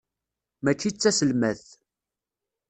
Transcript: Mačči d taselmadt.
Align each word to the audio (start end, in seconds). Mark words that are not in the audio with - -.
Mačči 0.63 0.89
d 0.91 0.95
taselmadt. 0.97 1.65